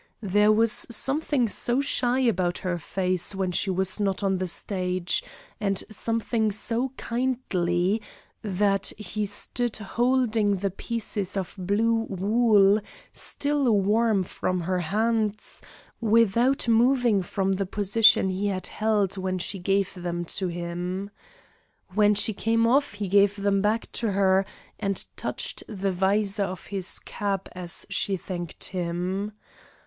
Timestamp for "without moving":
15.99-17.21